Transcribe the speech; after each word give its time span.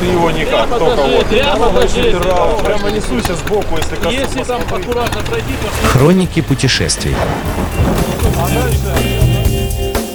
Ты 0.00 0.06
его 0.06 0.30
никак, 0.30 0.68
только 0.70 1.02
вот. 1.02 1.26
прямо 1.26 1.68
покажи. 1.68 2.16
Прямо, 2.18 2.58
прямо 2.58 2.90
несуйся 2.90 3.34
сбоку, 3.36 3.76
если 3.76 3.96
коснусь. 3.96 4.14
Если 4.14 4.42
там 4.44 4.62
аккуратно 4.62 5.22
пройти, 5.22 5.52
то 5.62 5.88
Хроники 5.88 6.40
путешествий. 6.40 7.14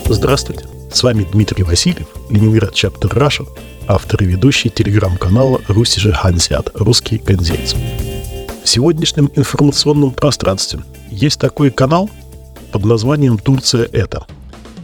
Здравствуйте, 0.05 0.65
с 0.91 1.03
вами 1.03 1.27
Дмитрий 1.31 1.63
Васильев, 1.63 2.07
Ленинград 2.29 2.73
Чаптер 2.73 3.13
Раша, 3.13 3.45
автор 3.87 4.23
и 4.23 4.25
ведущий 4.25 4.69
телеграм-канала 4.69 5.61
«Руси 5.67 5.99
же 5.99 6.11
Хансиат. 6.11 6.71
Русский 6.73 7.17
конзейц». 7.17 7.75
В 8.63 8.67
сегодняшнем 8.69 9.29
информационном 9.35 10.11
пространстве 10.11 10.79
есть 11.09 11.39
такой 11.39 11.71
канал 11.71 12.09
под 12.71 12.85
названием 12.85 13.37
«Турция 13.37 13.87
это». 13.91 14.25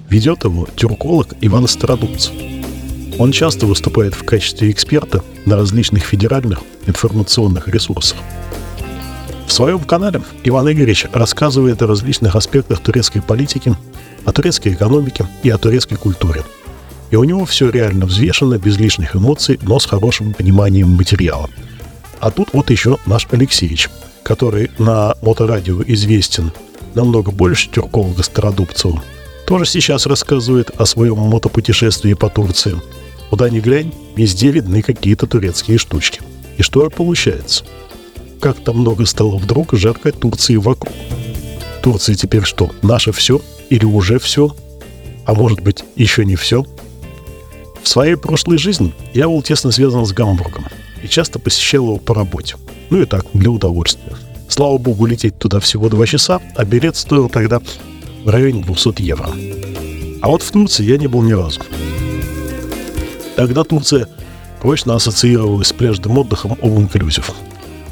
Ведет 0.10 0.44
его 0.44 0.68
тюрколог 0.76 1.34
Иван 1.42 1.68
Стародубцев. 1.68 2.34
Он 3.20 3.32
часто 3.32 3.66
выступает 3.66 4.14
в 4.14 4.24
качестве 4.24 4.70
эксперта 4.70 5.24
на 5.46 5.56
различных 5.56 6.04
федеральных 6.04 6.60
информационных 6.86 7.68
ресурсах. 7.68 8.18
В 9.48 9.52
своем 9.52 9.80
канале 9.80 10.22
Иван 10.44 10.72
Игоревич 10.72 11.08
рассказывает 11.12 11.82
о 11.82 11.88
различных 11.88 12.36
аспектах 12.36 12.80
турецкой 12.80 13.22
политики, 13.22 13.76
о 14.24 14.32
турецкой 14.32 14.74
экономике 14.74 15.26
и 15.42 15.50
о 15.50 15.58
турецкой 15.58 15.96
культуре. 15.96 16.44
И 17.10 17.16
у 17.16 17.24
него 17.24 17.46
все 17.46 17.70
реально 17.70 18.06
взвешено, 18.06 18.60
без 18.60 18.78
лишних 18.78 19.16
эмоций, 19.16 19.58
но 19.64 19.80
с 19.80 19.86
хорошим 19.86 20.34
пониманием 20.34 20.90
материала. 20.90 21.50
А 22.20 22.30
тут 22.30 22.50
вот 22.54 22.70
еще 22.70 22.98
наш 23.06 23.28
Алексеевич, 23.32 23.90
который 24.22 24.70
на 24.78 25.16
моторадио 25.22 25.82
известен 25.88 26.52
намного 26.94 27.32
больше 27.32 27.70
тюрколога 27.70 28.22
Стародубцева, 28.24 29.02
тоже 29.48 29.66
сейчас 29.66 30.06
рассказывает 30.06 30.72
о 30.78 30.86
своем 30.86 31.18
мотопутешествии 31.18 32.14
по 32.14 32.30
Турции. 32.30 32.76
Куда 33.30 33.50
ни 33.50 33.60
глянь, 33.60 33.94
везде 34.16 34.52
видны 34.52 34.82
какие-то 34.82 35.28
турецкие 35.28 35.78
штучки. 35.78 36.22
И 36.58 36.64
что 36.64 36.90
получается? 36.90 37.66
Как-то 38.40 38.74
много 38.74 39.06
стало 39.06 39.38
вдруг 39.38 39.74
жаркой 39.74 40.12
Турции 40.12 40.56
вокруг. 40.56 40.94
Турция 41.82 42.16
теперь 42.16 42.44
что, 42.44 42.72
наше 42.82 43.12
все? 43.12 43.42
Или 43.70 43.86
уже 43.86 44.20
все? 44.20 44.56
А 45.26 45.34
может 45.34 45.62
быть, 45.62 45.84
еще 45.96 46.24
не 46.24 46.36
все? 46.36 46.66
В 47.84 47.88
своей 47.88 48.16
прошлой 48.16 48.58
жизни 48.58 48.94
я 49.14 49.28
был 49.28 49.42
тесно 49.42 49.72
связан 49.72 50.06
с 50.06 50.12
Гамбургом 50.12 50.66
и 51.02 51.08
часто 51.08 51.40
посещал 51.40 51.84
его 51.86 51.98
по 51.98 52.14
работе. 52.14 52.56
Ну 52.90 53.02
и 53.02 53.06
так, 53.06 53.26
для 53.34 53.50
удовольствия. 53.50 54.16
Слава 54.48 54.78
богу, 54.78 55.06
лететь 55.06 55.38
туда 55.38 55.60
всего 55.60 55.90
два 55.90 56.06
часа, 56.06 56.42
а 56.56 56.66
билет 56.66 56.96
стоил 56.96 57.30
тогда 57.30 57.62
в 58.24 58.30
районе 58.30 58.64
200 58.64 59.02
евро. 59.02 59.30
А 60.22 60.30
вот 60.30 60.42
в 60.42 60.52
Турции 60.52 60.86
я 60.86 60.98
не 60.98 61.08
был 61.08 61.22
ни 61.22 61.34
разу. 61.34 61.62
Тогда 63.38 63.64
Турция 63.64 64.08
прочно 64.60 64.96
ассоциировалась 64.96 65.68
с 65.68 65.74
пляжным 65.74 66.18
отдыхом 66.18 66.54
all 66.54 66.76
inclusive, 66.78 67.32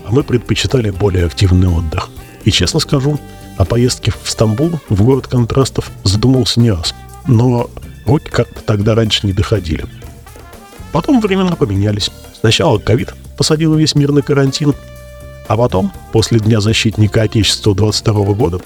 а 0.03 0.11
мы 0.11 0.23
предпочитали 0.23 0.89
более 0.89 1.27
активный 1.27 1.67
отдых. 1.67 2.09
И 2.45 2.51
честно 2.51 2.79
скажу, 2.79 3.19
о 3.55 3.63
поездке 3.63 4.11
в 4.11 4.27
Стамбул, 4.27 4.79
в 4.89 5.03
город 5.03 5.27
контрастов, 5.27 5.91
задумался 6.03 6.59
не 6.59 6.71
раз. 6.71 6.95
Но 7.27 7.69
руки 8.07 8.27
как-то 8.31 8.59
тогда 8.61 8.95
раньше 8.95 9.27
не 9.27 9.33
доходили. 9.33 9.85
Потом 10.91 11.21
времена 11.21 11.55
поменялись. 11.55 12.09
Сначала 12.39 12.79
ковид 12.79 13.13
посадил 13.37 13.75
весь 13.75 13.93
мир 13.93 14.11
на 14.13 14.23
карантин, 14.23 14.73
а 15.47 15.55
потом, 15.55 15.93
после 16.11 16.39
Дня 16.39 16.59
защитника 16.59 17.21
Отечества 17.21 17.75
22 17.75 18.33
года, 18.33 18.61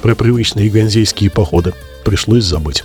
про 0.00 0.14
привычные 0.14 0.70
ганзейские 0.70 1.28
походы 1.28 1.74
пришлось 2.06 2.44
забыть. 2.44 2.84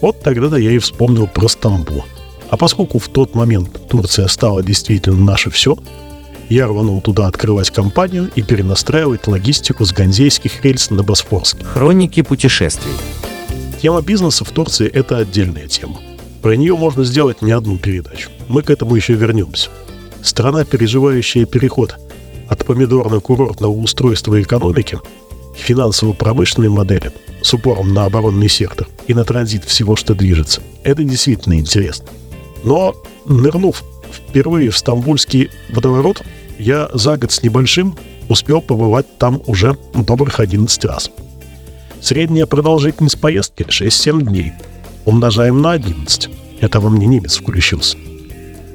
Вот 0.00 0.20
тогда-то 0.22 0.56
я 0.56 0.72
и 0.72 0.78
вспомнил 0.78 1.28
про 1.28 1.46
Стамбул. 1.46 2.04
А 2.50 2.56
поскольку 2.56 2.98
в 2.98 3.08
тот 3.08 3.34
момент 3.34 3.88
Турция 3.88 4.26
стала 4.28 4.62
действительно 4.62 5.22
наше 5.22 5.50
все, 5.50 5.76
я 6.48 6.66
рванул 6.66 7.00
туда 7.02 7.26
открывать 7.26 7.70
компанию 7.70 8.30
и 8.34 8.42
перенастраивать 8.42 9.26
логистику 9.26 9.84
с 9.84 9.92
ганзейских 9.92 10.64
рельс 10.64 10.90
на 10.90 11.02
Босфорский. 11.02 11.64
Хроники 11.64 12.22
путешествий. 12.22 12.92
Тема 13.82 14.00
бизнеса 14.00 14.44
в 14.44 14.50
Турции– 14.50 14.88
это 14.92 15.18
отдельная 15.18 15.68
тема. 15.68 15.98
Про 16.42 16.56
нее 16.56 16.76
можно 16.76 17.04
сделать 17.04 17.42
не 17.42 17.52
одну 17.52 17.76
передачу. 17.78 18.30
Мы 18.48 18.62
к 18.62 18.70
этому 18.70 18.96
еще 18.96 19.12
вернемся. 19.12 19.68
Страна, 20.22 20.64
переживающая 20.64 21.44
переход 21.44 21.96
от 22.48 22.64
помидорно-курортного 22.64 23.70
устройства 23.70 24.40
экономики 24.40 24.98
к 25.54 25.58
финансово-промышленной 25.58 26.70
модели 26.70 27.12
с 27.42 27.52
упором 27.52 27.92
на 27.92 28.06
оборонный 28.06 28.48
сектор 28.48 28.88
и 29.06 29.14
на 29.14 29.24
транзит 29.24 29.64
всего, 29.64 29.96
что 29.96 30.14
движется. 30.14 30.62
Это 30.82 31.04
действительно 31.04 31.54
интересно. 31.54 32.06
Но, 32.64 32.94
нырнув 33.26 33.82
впервые 34.12 34.70
в 34.70 34.78
стамбульский 34.78 35.50
водоворот, 35.70 36.22
я 36.58 36.88
за 36.92 37.16
год 37.16 37.32
с 37.32 37.42
небольшим 37.42 37.96
успел 38.28 38.60
побывать 38.60 39.06
там 39.18 39.40
уже 39.46 39.76
добрых 39.94 40.40
11 40.40 40.84
раз. 40.84 41.10
Средняя 42.00 42.46
продолжительность 42.46 43.20
поездки 43.20 43.62
6-7 43.62 44.22
дней. 44.22 44.52
Умножаем 45.04 45.60
на 45.60 45.72
11. 45.72 46.28
Это 46.60 46.80
во 46.80 46.90
мне 46.90 47.06
немец 47.06 47.36
включился. 47.36 47.96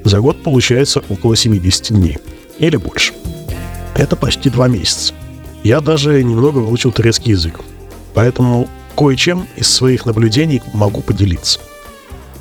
За 0.04 0.20
год 0.20 0.42
получается 0.42 1.02
около 1.08 1.36
70 1.36 1.94
дней. 1.94 2.18
Или 2.58 2.76
больше. 2.76 3.14
Это 3.94 4.16
почти 4.16 4.50
два 4.50 4.68
месяца. 4.68 5.14
Я 5.62 5.80
даже 5.80 6.22
немного 6.22 6.58
выучил 6.58 6.92
турецкий 6.92 7.32
язык. 7.32 7.60
Поэтому 8.12 8.68
кое-чем 8.96 9.46
из 9.56 9.68
своих 9.68 10.04
наблюдений 10.04 10.62
могу 10.72 11.00
поделиться. 11.00 11.60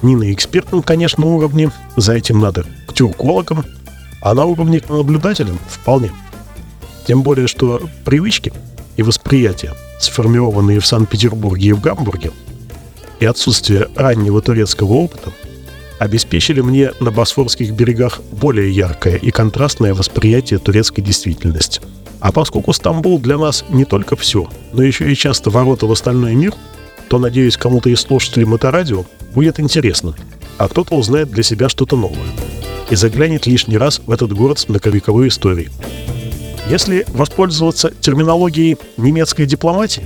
Не 0.03 0.17
на 0.17 0.31
экспертном, 0.33 0.83
конечно, 0.83 1.25
уровне, 1.25 1.71
за 1.95 2.13
этим 2.13 2.39
надо 2.39 2.65
к 2.87 2.93
тюркологам, 2.93 3.65
а 4.21 4.33
на 4.33 4.45
уровне 4.45 4.81
к 4.81 4.89
наблюдателям 4.89 5.57
вполне. 5.67 6.11
Тем 7.07 7.23
более, 7.23 7.47
что 7.47 7.81
привычки 8.05 8.53
и 8.97 9.01
восприятия, 9.01 9.73
сформированные 9.99 10.81
в 10.81 10.85
Санкт-Петербурге 10.85 11.69
и 11.69 11.73
в 11.73 11.81
Гамбурге, 11.81 12.31
и 13.21 13.25
отсутствие 13.25 13.87
раннего 13.95 14.41
турецкого 14.41 14.93
опыта 14.93 15.31
обеспечили 15.99 16.59
мне 16.59 16.91
на 16.99 17.09
Босфорских 17.09 17.71
берегах 17.71 18.19
более 18.31 18.69
яркое 18.69 19.15
и 19.15 19.31
контрастное 19.31 19.93
восприятие 19.93 20.59
турецкой 20.59 21.01
действительности. 21.01 21.79
А 22.19 22.33
поскольку 22.33 22.73
Стамбул 22.73 23.19
для 23.19 23.37
нас 23.37 23.63
не 23.69 23.85
только 23.85 24.17
все, 24.17 24.49
но 24.73 24.83
еще 24.83 25.09
и 25.09 25.15
часто 25.15 25.49
ворота 25.49 25.85
в 25.85 25.91
остальной 25.93 26.35
мир, 26.35 26.53
то, 27.13 27.19
надеюсь, 27.19 27.57
кому-то 27.57 27.91
из 27.91 27.99
слушателей 27.99 28.47
Моторадио 28.47 29.05
будет 29.35 29.59
интересно, 29.59 30.15
а 30.57 30.67
кто-то 30.67 30.95
узнает 30.95 31.29
для 31.29 31.43
себя 31.43 31.69
что-то 31.69 31.95
новое 31.95 32.25
и 32.89 32.95
заглянет 32.95 33.45
лишний 33.45 33.77
раз 33.77 34.01
в 34.03 34.09
этот 34.09 34.33
город 34.33 34.57
с 34.57 34.67
многовековой 34.67 35.27
историей. 35.27 35.69
Если 36.67 37.05
воспользоваться 37.09 37.93
терминологией 38.01 38.77
немецкой 38.97 39.45
дипломатии, 39.45 40.01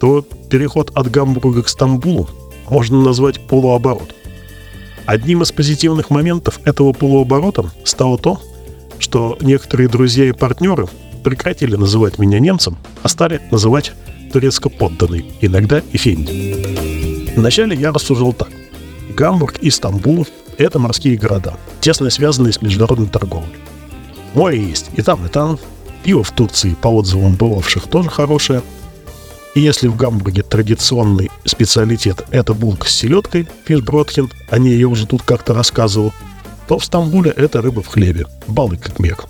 то 0.00 0.22
переход 0.50 0.90
от 0.96 1.12
Гамбурга 1.12 1.62
к 1.62 1.68
Стамбулу 1.68 2.28
можно 2.68 3.00
назвать 3.00 3.38
полуоборот. 3.46 4.12
Одним 5.06 5.42
из 5.42 5.52
позитивных 5.52 6.10
моментов 6.10 6.58
этого 6.64 6.92
полуоборота 6.92 7.70
стало 7.84 8.18
то, 8.18 8.42
что 8.98 9.38
некоторые 9.40 9.88
друзья 9.88 10.24
и 10.24 10.32
партнеры 10.32 10.88
прекратили 11.22 11.76
называть 11.76 12.18
меня 12.18 12.40
немцем, 12.40 12.78
а 13.04 13.08
стали 13.08 13.40
называть 13.52 13.92
турецко-подданный, 14.32 15.24
иногда 15.40 15.82
Эфенди. 15.92 17.30
Вначале 17.36 17.76
я 17.76 17.92
рассуждал 17.92 18.32
так. 18.32 18.50
Гамбург 19.14 19.58
и 19.58 19.70
Стамбул– 19.70 20.26
это 20.58 20.78
морские 20.78 21.16
города, 21.16 21.56
тесно 21.80 22.10
связанные 22.10 22.52
с 22.52 22.62
международной 22.62 23.06
торговлей. 23.06 23.58
Море 24.34 24.62
есть 24.62 24.90
и 24.96 25.02
там, 25.02 25.24
и 25.26 25.28
там. 25.28 25.58
Пиво 26.02 26.24
в 26.24 26.32
Турции, 26.32 26.74
по 26.80 26.88
отзывам 26.88 27.34
бывавших, 27.34 27.86
тоже 27.86 28.10
хорошее. 28.10 28.62
И 29.54 29.60
если 29.60 29.86
в 29.86 29.96
Гамбурге 29.96 30.42
традиционный 30.42 31.30
специалитет– 31.44 32.24
это 32.30 32.54
булка 32.54 32.88
с 32.88 32.92
селедкой, 32.92 33.46
фишбродхен, 33.66 34.30
о 34.48 34.58
ней 34.58 34.76
я 34.78 34.88
уже 34.88 35.06
тут 35.06 35.22
как-то 35.22 35.52
рассказывал, 35.54 36.12
то 36.66 36.78
в 36.78 36.84
Стамбуле 36.84 37.30
это 37.30 37.60
рыба 37.60 37.82
в 37.82 37.88
хлебе, 37.88 38.26
балы 38.46 38.78
как 38.78 38.98
мег. 38.98 39.26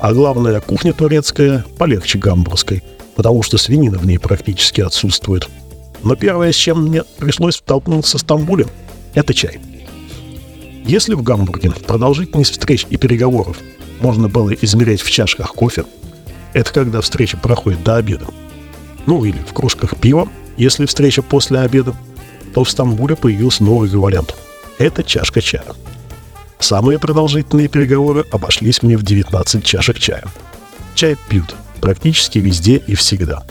А 0.00 0.12
главная 0.12 0.60
кухня 0.60 0.92
турецкая 0.92 1.64
полегче 1.78 2.18
гамбургской, 2.18 2.82
потому 3.16 3.42
что 3.42 3.58
свинина 3.58 3.98
в 3.98 4.06
ней 4.06 4.18
практически 4.18 4.82
отсутствует. 4.82 5.48
Но 6.04 6.14
первое, 6.14 6.52
с 6.52 6.56
чем 6.56 6.84
мне 6.84 7.02
пришлось 7.18 7.56
столкнуться 7.56 8.18
в 8.18 8.20
Стамбуле, 8.20 8.66
это 9.14 9.34
чай. 9.34 9.58
Если 10.84 11.14
в 11.14 11.22
Гамбурге 11.22 11.70
продолжительность 11.70 12.52
встреч 12.52 12.86
и 12.90 12.96
переговоров 12.96 13.56
можно 14.00 14.28
было 14.28 14.50
измерять 14.50 15.00
в 15.00 15.10
чашках 15.10 15.54
кофе, 15.54 15.84
это 16.52 16.72
когда 16.72 17.00
встреча 17.00 17.36
проходит 17.36 17.82
до 17.82 17.96
обеда. 17.96 18.26
Ну 19.06 19.24
или 19.24 19.38
в 19.38 19.52
кружках 19.52 19.96
пива, 19.96 20.28
если 20.56 20.86
встреча 20.86 21.22
после 21.22 21.60
обеда, 21.60 21.94
то 22.54 22.62
в 22.62 22.70
Стамбуле 22.70 23.16
появился 23.16 23.64
новый 23.64 23.88
эквивалент. 23.88 24.34
Это 24.78 25.02
чашка 25.02 25.40
чая. 25.40 25.64
Самые 26.58 26.98
продолжительные 26.98 27.68
переговоры 27.68 28.24
обошлись 28.30 28.82
мне 28.82 28.96
в 28.96 29.02
19 29.02 29.64
чашек 29.64 29.98
чая. 29.98 30.24
Чай 30.94 31.16
пьют 31.28 31.54
практически 31.80 32.38
везде 32.38 32.82
и 32.86 32.94
всегда. 32.94 33.44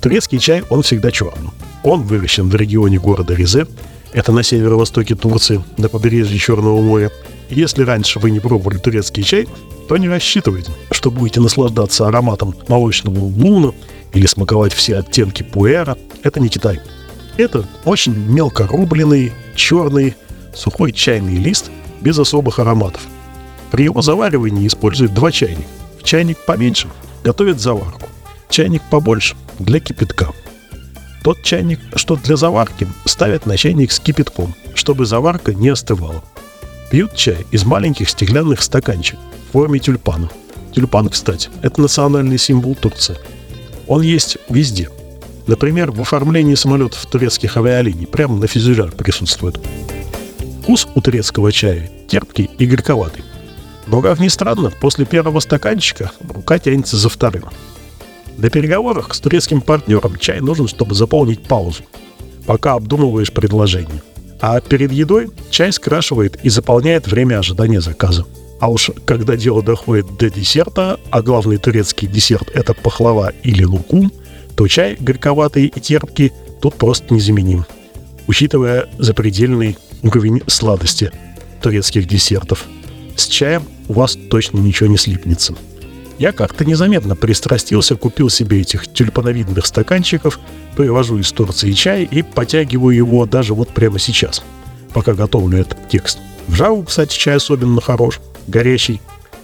Турецкий 0.00 0.38
чай, 0.38 0.62
он 0.70 0.82
всегда 0.82 1.10
черный. 1.10 1.50
Он 1.82 2.02
выращен 2.02 2.48
в 2.48 2.54
регионе 2.54 2.98
города 2.98 3.34
Ризе, 3.34 3.66
это 4.12 4.32
на 4.32 4.42
северо-востоке 4.42 5.14
Турции, 5.14 5.62
на 5.76 5.88
побережье 5.88 6.38
Черного 6.38 6.80
моря, 6.80 7.10
Если 7.50 7.82
раньше 7.82 8.18
вы 8.18 8.30
не 8.30 8.40
пробовали 8.40 8.78
турецкий 8.78 9.22
чай, 9.22 9.46
то 9.88 9.96
не 9.98 10.08
рассчитывайте, 10.08 10.72
что 10.90 11.10
будете 11.10 11.40
наслаждаться 11.40 12.08
ароматом 12.08 12.54
молочного 12.66 13.18
луна 13.18 13.72
или 14.14 14.26
смаковать 14.26 14.72
все 14.72 14.96
оттенки 14.96 15.42
пуэра. 15.42 15.96
Это 16.22 16.40
не 16.40 16.48
Китай. 16.48 16.80
Это 17.36 17.66
очень 17.84 18.14
мелко 18.14 18.66
рубленый, 18.66 19.32
черный, 19.54 20.14
сухой 20.54 20.92
чайный 20.92 21.36
лист 21.36 21.70
без 22.00 22.18
особых 22.18 22.58
ароматов. 22.58 23.02
При 23.70 23.84
его 23.84 24.00
заваривании 24.00 24.66
используют 24.66 25.12
два 25.12 25.30
чайника. 25.30 25.68
В 26.00 26.04
чайник 26.04 26.38
поменьше 26.46 26.88
готовят 27.26 27.60
заварку. 27.60 28.08
Чайник 28.48 28.82
побольше 28.88 29.34
для 29.58 29.80
кипятка. 29.80 30.28
Тот 31.24 31.42
чайник, 31.42 31.80
что 31.96 32.14
для 32.14 32.36
заварки, 32.36 32.86
ставят 33.04 33.46
на 33.46 33.56
чайник 33.56 33.90
с 33.90 33.98
кипятком, 33.98 34.54
чтобы 34.74 35.06
заварка 35.06 35.52
не 35.52 35.70
остывала. 35.70 36.22
Пьют 36.88 37.16
чай 37.16 37.44
из 37.50 37.64
маленьких 37.64 38.08
стеклянных 38.08 38.62
стаканчиков 38.62 39.18
в 39.48 39.52
форме 39.52 39.80
тюльпана. 39.80 40.30
Тюльпан, 40.72 41.08
кстати, 41.08 41.50
это 41.62 41.80
национальный 41.80 42.38
символ 42.38 42.76
Турции. 42.76 43.16
Он 43.88 44.02
есть 44.02 44.38
везде. 44.48 44.88
Например, 45.48 45.90
в 45.90 46.00
оформлении 46.00 46.54
самолетов 46.54 47.06
турецких 47.06 47.56
авиалиний 47.56 48.06
прямо 48.06 48.36
на 48.36 48.46
фюзеляр 48.46 48.92
присутствует. 48.92 49.58
Вкус 50.62 50.86
у 50.94 51.00
турецкого 51.00 51.50
чая 51.50 51.90
терпкий 52.08 52.48
и 52.56 52.66
горьковатый. 52.66 53.24
Но, 53.86 54.02
как 54.02 54.18
ни 54.18 54.28
странно, 54.28 54.70
после 54.70 55.04
первого 55.04 55.40
стаканчика 55.40 56.10
рука 56.28 56.58
тянется 56.58 56.96
за 56.96 57.08
вторым. 57.08 57.44
Для 58.36 58.50
переговоров 58.50 59.08
с 59.12 59.20
турецким 59.20 59.60
партнером 59.60 60.18
чай 60.18 60.40
нужен, 60.40 60.68
чтобы 60.68 60.94
заполнить 60.94 61.42
паузу, 61.44 61.84
пока 62.46 62.74
обдумываешь 62.74 63.32
предложение. 63.32 64.02
А 64.40 64.60
перед 64.60 64.92
едой 64.92 65.30
чай 65.50 65.72
скрашивает 65.72 66.38
и 66.42 66.50
заполняет 66.50 67.06
время 67.06 67.38
ожидания 67.38 67.80
заказа. 67.80 68.26
А 68.60 68.70
уж 68.70 68.90
когда 69.04 69.36
дело 69.36 69.62
доходит 69.62 70.16
до 70.18 70.30
десерта, 70.30 70.98
а 71.10 71.22
главный 71.22 71.58
турецкий 71.58 72.08
десерт 72.08 72.50
это 72.54 72.74
пахлава 72.74 73.32
или 73.42 73.64
лукум, 73.64 74.12
то 74.56 74.66
чай 74.66 74.96
горьковатый 74.98 75.66
и 75.66 75.80
терпкий 75.80 76.32
тут 76.60 76.74
просто 76.74 77.12
незаменим, 77.12 77.66
учитывая 78.26 78.88
запредельный 78.98 79.76
уровень 80.02 80.42
сладости 80.46 81.12
турецких 81.62 82.06
десертов. 82.06 82.66
С 83.14 83.26
чаем 83.26 83.64
у 83.88 83.94
вас 83.94 84.16
точно 84.30 84.58
ничего 84.58 84.88
не 84.88 84.96
слипнется. 84.96 85.54
Я 86.18 86.32
как-то 86.32 86.64
незаметно 86.64 87.14
пристрастился, 87.14 87.94
купил 87.94 88.30
себе 88.30 88.62
этих 88.62 88.90
тюльпановидных 88.90 89.66
стаканчиков, 89.66 90.40
привожу 90.74 91.18
из 91.18 91.30
Турции 91.30 91.72
чай 91.72 92.04
и 92.10 92.22
потягиваю 92.22 92.96
его 92.96 93.26
даже 93.26 93.52
вот 93.52 93.68
прямо 93.68 93.98
сейчас, 93.98 94.42
пока 94.94 95.12
готовлю 95.12 95.58
этот 95.58 95.88
текст. 95.88 96.18
В 96.48 96.54
жару, 96.54 96.82
кстати, 96.84 97.16
чай 97.18 97.36
особенно 97.36 97.80
хорош, 97.82 98.20
горячий, 98.46 99.00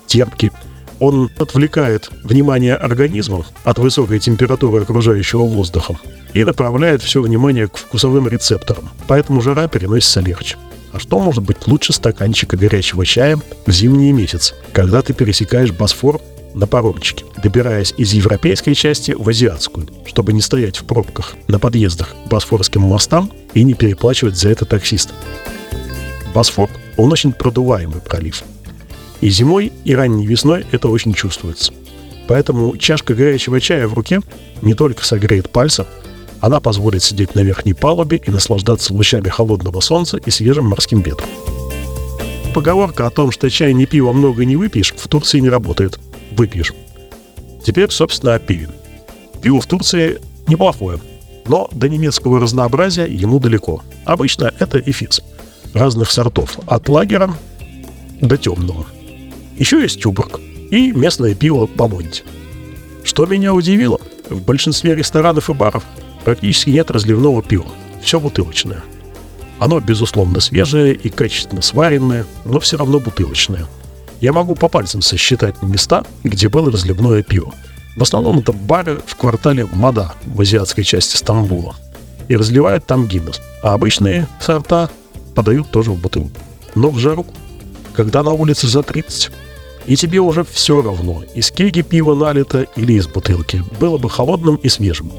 терпкий. 0.07 0.51
Он 0.99 1.31
отвлекает 1.39 2.11
внимание 2.23 2.77
организма 2.77 3.45
от 3.65 3.79
высокой 3.79 4.21
температуры 4.21 4.83
окружающего 4.83 5.43
воздуха 5.43 5.97
и 6.33 6.45
направляет 6.45 7.03
все 7.03 7.21
внимание 7.21 7.67
к 7.67 7.77
вкусовым 7.77 8.29
рецепторам, 8.29 8.89
поэтому 9.09 9.43
жара 9.43 9.69
переносится 9.69 10.21
легче. 10.21 10.57
А 10.93 10.99
что 10.99 11.19
может 11.19 11.43
быть 11.43 11.67
лучше 11.67 11.93
стаканчика 11.93 12.57
горячего 12.57 13.07
чая 13.07 13.39
в 13.67 13.71
зимние 13.71 14.13
месяцы, 14.13 14.55
когда 14.73 15.01
ты 15.03 15.15
пересекаешь 15.15 15.73
Босфор 15.73 16.21
на 16.55 16.67
паромчике, 16.67 17.25
добираясь 17.43 17.95
из 17.97 18.13
европейской 18.13 18.75
части 18.75 19.13
в 19.13 19.27
азиатскую, 19.27 19.89
чтобы 20.05 20.35
не 20.35 20.43
стоять 20.43 20.77
в 20.77 20.85
пробках 20.85 21.35
на 21.49 21.59
подъездах 21.59 22.15
к 22.27 22.29
Босфорским 22.29 22.83
мостам 22.83 23.33
и 23.55 23.63
не 23.63 23.73
переплачивать 23.73 24.37
за 24.37 24.51
это 24.51 24.67
таксиста. 24.67 25.15
Босфор, 26.35 26.69
он 26.99 27.11
очень 27.11 27.33
продуваемый 27.33 28.03
пролив. 28.03 28.43
И 29.23 29.31
зимой, 29.31 29.73
и 29.85 29.95
ранней 29.95 30.27
весной 30.27 30.67
это 30.73 30.89
очень 30.89 31.15
чувствуется. 31.15 31.73
Поэтому 32.29 32.77
чашка 32.77 33.15
горячего 33.15 33.61
чая 33.61 33.89
в 33.89 33.95
руке 33.95 34.21
не 34.61 34.75
только 34.75 35.05
согреет 35.05 35.51
пальцы, 35.51 35.87
она 36.43 36.61
позволит 36.61 37.03
сидеть 37.03 37.35
на 37.35 37.41
верхней 37.41 37.73
палубе 37.73 38.21
и 38.23 38.31
наслаждаться 38.31 38.93
лучами 38.93 39.29
холодного 39.29 39.81
солнца 39.81 40.19
и 40.19 40.31
свежим 40.31 40.67
морским 40.67 41.01
ветром. 41.01 41.29
Поговорка 42.53 43.07
о 43.07 43.11
том, 43.11 43.31
что 43.31 43.49
чай 43.49 43.73
не 43.73 43.87
пиво 43.87 44.13
много 44.13 44.45
не 44.45 44.57
выпьешь, 44.57 44.93
в 44.95 45.09
Турции 45.09 45.39
не 45.39 45.49
работает– 45.49 45.99
выпьешь. 46.37 46.75
Теперь, 47.65 47.91
собственно, 47.91 48.35
о 48.35 48.39
пиве. 48.41 48.69
Пиво 49.41 49.61
в 49.61 49.67
Турции 49.67 50.21
неплохое, 50.49 50.99
но 51.47 51.69
до 51.73 51.89
немецкого 51.89 52.41
разнообразия 52.41 53.07
ему 53.07 53.39
далеко. 53.39 53.83
Обычно 54.05 54.53
это 54.59 54.81
эфис 54.81 55.23
разных 55.73 56.11
сортов, 56.11 56.59
от 56.67 56.89
лагера 56.89 57.35
до 58.21 58.37
темного. 58.37 58.85
Еще 59.57 59.81
есть 59.81 60.03
тюбург 60.03 60.41
и 60.71 60.91
местное 60.91 61.35
пиво 61.35 61.67
по 61.67 61.87
Монте. 61.87 62.25
Что 63.05 63.27
меня 63.27 63.55
удивило, 63.55 64.01
в 64.29 64.43
большинстве 64.43 64.95
ресторанов 64.95 65.49
и 65.49 65.55
баров 65.55 65.85
практически 66.25 66.71
нет 66.71 66.91
разливного 66.91 67.43
пива, 67.43 67.67
все 68.03 68.21
бутылочное. 68.21 68.83
Оно, 69.59 69.81
безусловно, 69.81 70.41
свежее 70.41 70.95
и 70.95 71.09
качественно 71.09 71.63
сваренное, 71.63 72.27
но 72.45 72.61
все 72.61 72.77
равно 72.77 72.99
бутылочное– 73.01 73.67
я 74.23 74.33
могу 74.33 74.55
по 74.55 74.69
пальцам 74.69 75.03
сосчитать 75.03 75.61
места, 75.63 76.05
где 76.23 76.49
было 76.49 76.71
разливное 76.71 77.25
пиво. 77.25 77.53
В 77.97 78.03
основном 78.03 78.39
это 78.39 78.53
бары 78.53 79.03
в 79.05 79.17
квартале 79.17 79.67
Мада 79.73 80.13
в 80.25 80.41
азиатской 80.41 80.85
части 80.85 81.17
Стамбула. 81.17 81.75
И 82.29 82.37
разливают 82.37 82.87
там 82.87 83.09
Гиннес. 83.09 83.41
А 83.65 83.75
обычные 83.75 84.29
сорта 84.41 84.91
подают 85.35 85.73
тоже 85.73 85.91
в 85.91 86.01
бутылку. 86.01 86.31
Но 86.77 86.91
в 86.91 87.01
жару, 87.01 87.27
когда 87.95 88.23
на 88.23 88.31
улице 88.31 88.69
за 88.69 88.85
30, 88.85 89.33
и 89.87 89.97
тебе 89.97 90.21
уже 90.21 90.45
все 90.45 90.81
равно, 90.81 91.25
из 91.35 91.51
кеги 91.51 91.83
пиво 91.83 92.15
налито 92.15 92.69
или 92.77 92.93
из 92.93 93.09
бутылки, 93.09 93.65
было 93.81 93.99
бы 93.99 94.09
холодным 94.09 94.55
и 94.55 94.69
свежим. 94.69 95.11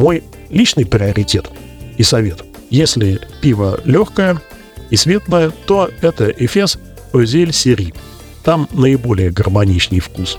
Мой 0.00 0.22
личный 0.48 0.86
приоритет 0.86 1.50
и 1.98 2.02
совет. 2.02 2.42
Если 2.70 3.20
пиво 3.42 3.78
легкое 3.84 4.40
и 4.88 4.96
светлое, 4.96 5.50
то 5.66 5.90
это 6.00 6.30
Эфес– 6.30 6.78
Озель 7.12 7.52
Сери. 7.52 7.92
Там 8.42 8.66
наиболее 8.72 9.30
гармоничный 9.30 10.00
вкус. 10.00 10.38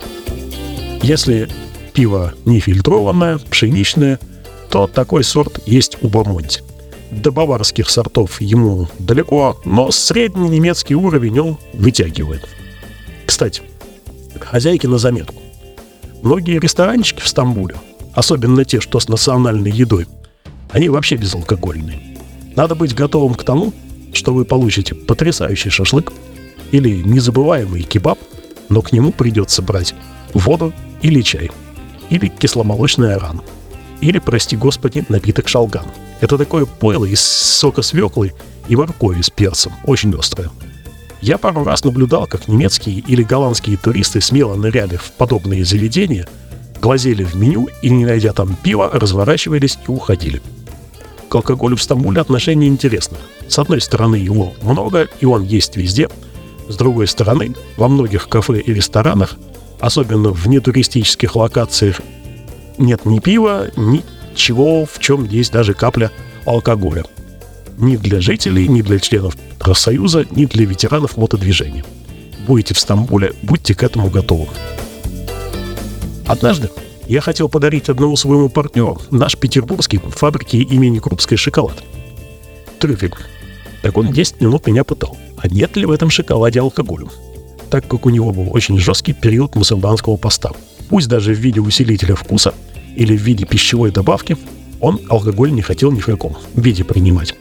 Если 1.03 1.47
пиво 1.93 2.33
не 2.45 2.59
фильтрованное, 2.59 3.37
пшеничное, 3.37 4.19
то 4.71 4.87
такой 4.87 5.23
сорт 5.23 5.59
есть 5.67 5.95
у 6.01 6.07
Бомонти. 6.07 6.63
До 7.11 7.31
баварских 7.31 7.87
сортов 7.91 8.41
ему 8.41 8.87
далеко, 8.97 9.61
но 9.63 9.91
средний 9.91 10.49
немецкий 10.49 10.95
уровень 10.95 11.39
он 11.39 11.57
вытягивает. 11.73 12.49
Кстати, 13.27 13.61
хозяйки 14.39 14.87
на 14.87 14.97
заметку. 14.97 15.39
Многие 16.23 16.59
ресторанчики 16.59 17.21
в 17.21 17.27
Стамбуле, 17.27 17.75
особенно 18.13 18.65
те, 18.65 18.79
что 18.81 18.99
с 18.99 19.07
национальной 19.07 19.71
едой, 19.71 20.07
они 20.71 20.89
вообще 20.89 21.15
безалкогольные. 21.15 22.17
Надо 22.55 22.75
быть 22.75 22.95
готовым 22.95 23.35
к 23.35 23.43
тому, 23.43 23.73
что 24.13 24.33
вы 24.33 24.45
получите 24.45 24.95
потрясающий 24.95 25.69
шашлык, 25.69 26.11
или 26.71 27.01
незабываемый 27.03 27.83
кебаб, 27.83 28.17
но 28.69 28.81
к 28.81 28.91
нему 28.91 29.11
придется 29.11 29.61
брать 29.61 29.93
воду 30.33 30.73
или 31.01 31.21
чай, 31.21 31.51
или 32.09 32.27
кисломолочный 32.27 33.15
аран, 33.15 33.41
или, 33.99 34.19
прости 34.19 34.55
господи, 34.55 35.05
напиток 35.09 35.47
шалган. 35.47 35.85
Это 36.21 36.37
такое 36.37 36.65
пойло 36.65 37.05
из 37.05 37.21
сока 37.21 37.81
свеклы 37.81 38.33
и 38.67 38.75
моркови 38.75 39.21
с 39.21 39.29
перцем, 39.29 39.73
очень 39.85 40.15
острое. 40.17 40.49
Я 41.21 41.37
пару 41.37 41.63
раз 41.63 41.83
наблюдал, 41.83 42.25
как 42.25 42.47
немецкие 42.47 42.99
или 42.99 43.21
голландские 43.21 43.77
туристы 43.77 44.21
смело 44.21 44.55
ныряли 44.55 44.95
в 44.95 45.11
подобные 45.11 45.63
заведения, 45.63 46.27
глазели 46.81 47.23
в 47.23 47.35
меню 47.35 47.69
и, 47.81 47.89
не 47.89 48.05
найдя 48.05 48.33
там 48.33 48.55
пива, 48.61 48.89
разворачивались 48.91 49.77
и 49.87 49.91
уходили. 49.91 50.41
К 51.29 51.35
алкоголю 51.35 51.77
в 51.77 51.83
Стамбуле 51.83 52.19
отношение 52.19 52.69
интересно. 52.69 53.17
С 53.47 53.59
одной 53.59 53.79
стороны, 53.81 54.15
его 54.15 54.53
много, 54.61 55.07
и 55.19 55.25
он 55.25 55.43
есть 55.43 55.77
везде– 55.77 56.09
с 56.71 56.77
другой 56.77 57.07
стороны, 57.07 57.53
во 57.75 57.89
многих 57.89 58.29
кафе 58.29 58.59
и 58.59 58.73
ресторанах, 58.73 59.35
особенно 59.79 60.29
в 60.29 60.47
нетуристических 60.47 61.35
локациях, 61.35 62.01
нет 62.77 63.05
ни 63.05 63.19
пива, 63.19 63.67
ничего, 63.75 64.85
в 64.85 64.99
чем 64.99 65.25
есть 65.25 65.51
даже 65.51 65.73
капля 65.73 66.11
алкоголя. 66.45 67.03
Ни 67.77 67.97
для 67.97 68.21
жителей, 68.21 68.67
ни 68.67 68.81
для 68.81 68.99
членов 68.99 69.35
Профсоюза, 69.59 70.25
ни 70.31 70.45
для 70.45 70.65
ветеранов 70.65 71.17
мотодвижения. 71.17 71.83
Будете 72.47 72.73
в 72.73 72.79
Стамбуле, 72.79 73.33
будьте 73.43 73.75
к 73.75 73.83
этому 73.83 74.09
готовы. 74.09 74.47
Однажды 76.31 76.69
я 77.07 77.21
хотел 77.21 77.49
подарить 77.49 77.89
одному 77.89 78.15
своему 78.15 78.49
партнеру 78.49 79.01
наш 79.11 79.37
петербургский 79.37 79.97
фабрики 79.97 80.55
имени 80.55 80.99
Крупской 80.99 81.37
шоколад. 81.37 81.83
Трюфель. 82.79 83.13
Так 83.81 83.97
он 83.97 84.11
10 84.11 84.41
минут 84.41 84.67
меня 84.67 84.83
пытал– 84.83 85.17
а 85.41 85.47
нет 85.47 85.75
ли 85.75 85.85
в 85.85 85.91
этом 85.91 86.09
шоколаде 86.09 86.59
алкоголя, 86.59 87.07
так 87.69 87.87
как 87.87 88.05
у 88.05 88.09
него 88.09 88.31
был 88.31 88.49
очень 88.53 88.77
жесткий 88.77 89.13
период 89.13 89.55
мусульманского 89.55 90.17
поста. 90.17 90.51
Пусть 90.89 91.07
даже 91.07 91.33
в 91.33 91.39
виде 91.39 91.59
усилителя 91.59 92.15
вкуса 92.15 92.53
или 92.95 93.17
в 93.17 93.21
виде 93.21 93.45
пищевой 93.45 93.91
добавки, 93.91 94.37
он 94.79 94.99
алкоголь 95.09 95.51
не 95.51 95.61
хотел 95.61 95.91
ни 95.91 95.99
в 95.99 96.05
каком 96.05 96.37
виде 96.55 96.83
принимать. 96.83 97.35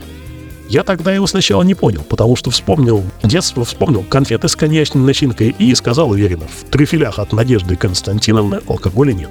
Я 0.70 0.84
тогда 0.84 1.12
его 1.12 1.26
сначала 1.26 1.64
не 1.64 1.74
понял, 1.74 2.02
потому 2.08 2.36
что 2.36 2.52
вспомнил 2.52 3.02
детство, 3.24 3.64
вспомнил 3.64 4.04
конфеты 4.04 4.46
с 4.46 4.54
коньячной 4.54 5.02
начинкой 5.02 5.48
и 5.58 5.74
сказал 5.74 6.10
уверенно, 6.10 6.46
в 6.46 6.70
трюфелях 6.70 7.18
от 7.18 7.32
Надежды 7.32 7.74
Константиновны 7.74 8.60
алкоголя 8.68 9.12
нет. 9.12 9.30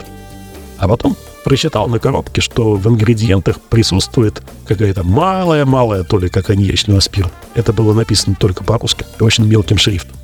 А 0.78 0.90
потом 0.90 1.16
прочитал 1.46 1.88
на 1.88 1.98
коробке, 1.98 2.42
что 2.42 2.74
в 2.74 2.86
ингредиентах 2.90 3.62
присутствует 3.62 4.44
какая-то 4.66 5.06
малая-малая 5.06 6.04
толика 6.04 6.44
коньячного 6.44 7.00
спирта. 7.00 7.32
Это 7.56 7.72
было 7.72 7.94
написано 7.94 8.36
только 8.38 8.66
по-русски, 8.66 9.06
очень 9.22 9.46
мелким 9.46 9.78
шрифтом. 9.78 10.18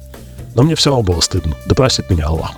Но 0.54 0.64
мне 0.64 0.76
все 0.76 0.90
равно 0.90 1.04
было 1.04 1.22
стыдно. 1.22 1.56
Да 1.66 1.76
простит 1.76 2.10
меня 2.10 2.26
Аллах. 2.26 2.52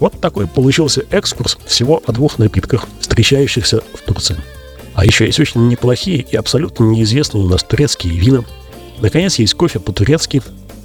Вот 0.00 0.20
такой 0.20 0.48
получился 0.48 1.04
экскурс 1.10 1.58
всего 1.64 2.02
о 2.04 2.10
двух 2.10 2.38
напитках, 2.38 2.86
встречающихся 2.98 3.82
в 3.94 4.00
Турции. 4.04 4.36
А 4.94 5.04
еще 5.04 5.26
есть 5.26 5.40
очень 5.40 5.68
неплохие 5.68 6.24
и 6.30 6.36
абсолютно 6.36 6.84
неизвестные 6.84 7.44
у 7.44 7.48
нас 7.48 7.62
турецкие 7.62 8.14
вина. 8.14 8.44
Наконец, 9.00 9.38
есть 9.38 9.54
кофе 9.54 9.80
по-турецки, 9.80 10.40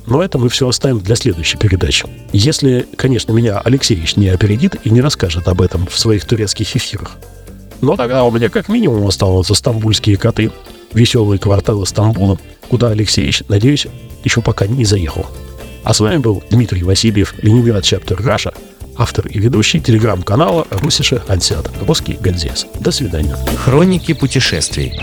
но 0.07 0.23
это 0.23 0.39
мы 0.39 0.49
все 0.49 0.67
оставим 0.67 0.99
для 0.99 1.15
следующей 1.15 1.57
передачи. 1.57 2.07
Если, 2.33 2.87
конечно, 2.95 3.31
меня 3.31 3.59
Алексеевич 3.59 4.15
не 4.15 4.29
опередит 4.29 4.75
и 4.83 4.89
не 4.89 5.01
расскажет 5.01 5.47
об 5.47 5.61
этом 5.61 5.85
в 5.85 5.97
своих 5.97 6.25
турецких 6.25 6.75
эфирах. 6.75 7.17
Но 7.81 7.95
тогда 7.95 8.23
у 8.23 8.31
меня 8.31 8.49
как 8.49 8.67
минимум 8.67 9.07
останутся 9.07 9.53
стамбульские 9.53 10.17
коты, 10.17 10.51
веселые 10.93 11.39
кварталы 11.39 11.85
Стамбула, 11.85 12.39
куда 12.67 12.89
Алексеевич, 12.89 13.43
надеюсь, 13.47 13.87
еще 14.23 14.41
пока 14.41 14.67
не 14.67 14.85
заехал. 14.85 15.27
А 15.83 15.93
с 15.93 15.99
вами 15.99 16.17
был 16.17 16.43
Дмитрий 16.49 16.83
Васильев, 16.83 17.35
Ленинград 17.41 17.83
Чаптер 17.83 18.21
Раша, 18.21 18.53
автор 18.99 19.27
и 19.27 19.39
ведущий 19.39 19.79
телеграм-канала 19.79 20.67
«Русиша 20.69 21.23
Ансиат». 21.27 21.71
Русский 21.87 22.17
Гальзес. 22.19 22.67
До 22.79 22.91
свидания. 22.91 23.35
Хроники 23.57 24.13
путешествий. 24.13 25.01